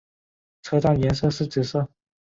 [0.63, 1.87] 车站颜色是紫色。